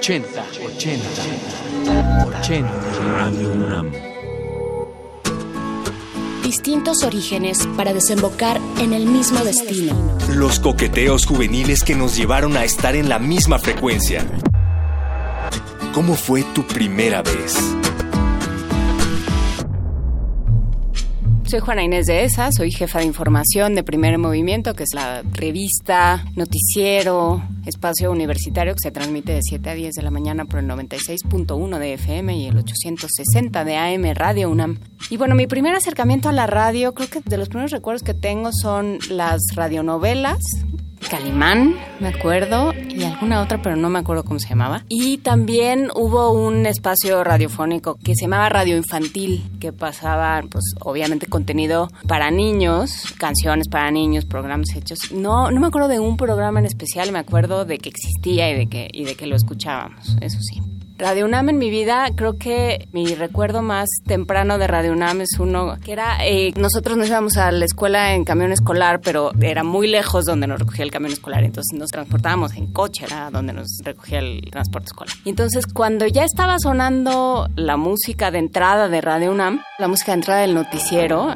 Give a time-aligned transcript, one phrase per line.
[0.00, 1.08] 80, 80,
[2.40, 2.70] 80.
[3.04, 3.92] Radio UNAM.
[6.42, 10.16] Distintos orígenes para desembocar en el mismo destino.
[10.34, 14.24] Los coqueteos juveniles que nos llevaron a estar en la misma frecuencia.
[15.92, 17.58] ¿Cómo fue tu primera vez?
[21.50, 25.22] Soy Juana Inés de ESA, soy jefa de información de Primer Movimiento, que es la
[25.32, 30.60] revista, noticiero, espacio universitario que se transmite de 7 a 10 de la mañana por
[30.60, 34.78] el 96.1 de FM y el 860 de AM Radio UNAM.
[35.10, 38.14] Y bueno, mi primer acercamiento a la radio, creo que de los primeros recuerdos que
[38.14, 40.38] tengo son las radionovelas
[41.08, 44.84] Calimán, me acuerdo, y alguna otra, pero no me acuerdo cómo se llamaba.
[44.88, 51.26] Y también hubo un espacio radiofónico que se llamaba Radio Infantil, que pasaba, pues, obviamente
[51.26, 55.12] contenido para niños, canciones para niños, programas hechos.
[55.12, 58.56] No, no me acuerdo de un programa en especial, me acuerdo de que existía y
[58.56, 60.69] de que, y de que lo escuchábamos, eso sí.
[61.00, 65.38] Radio UNAM en mi vida, creo que mi recuerdo más temprano de Radio UNAM es
[65.38, 69.64] uno que era, eh, nosotros nos íbamos a la escuela en camión escolar, pero era
[69.64, 73.54] muy lejos donde nos recogía el camión escolar, entonces nos transportábamos en coche, era donde
[73.54, 75.14] nos recogía el transporte escolar.
[75.24, 80.12] Y entonces cuando ya estaba sonando la música de entrada de Radio UNAM, la música
[80.12, 81.34] de entrada del noticiero,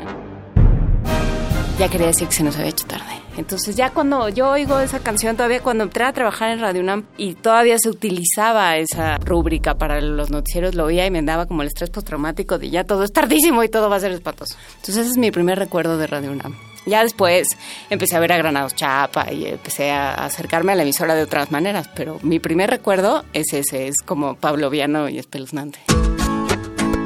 [1.78, 3.04] ya quería decir que se nos había hecho tarde.
[3.36, 7.04] Entonces ya cuando yo oigo esa canción, todavía cuando entré a trabajar en Radio UNAM
[7.16, 11.62] y todavía se utilizaba esa rúbrica para los noticieros, lo oía y me daba como
[11.62, 14.56] el estrés postraumático de ya todo es tardísimo y todo va a ser espatoso.
[14.76, 16.54] Entonces ese es mi primer recuerdo de Radio UNAM.
[16.86, 17.48] Ya después
[17.88, 21.50] empecé a ver a Granados Chapa y empecé a acercarme a la emisora de otras
[21.50, 25.80] maneras, pero mi primer recuerdo es ese, es como Pablo Viano y espeluznante.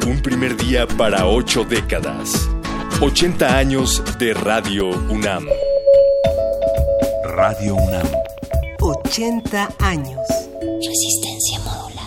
[0.06, 2.48] Un primer día para ocho décadas.
[3.00, 5.46] 80 años de Radio UNAM.
[7.22, 8.08] Radio UNAM.
[8.80, 10.18] 80 años.
[10.84, 11.97] Resistencia modular.